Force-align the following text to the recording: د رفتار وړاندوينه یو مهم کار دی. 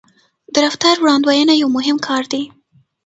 د 0.53 0.55
رفتار 0.65 0.95
وړاندوينه 0.99 1.53
یو 1.55 1.69
مهم 1.77 1.97
کار 2.07 2.23
دی. 2.33 2.43